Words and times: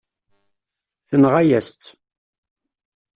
Tenɣa-yas-tt. 1.09 1.85